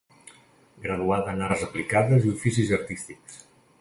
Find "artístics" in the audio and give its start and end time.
2.79-3.37